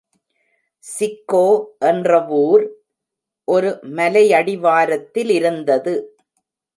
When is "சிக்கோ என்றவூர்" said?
0.83-2.63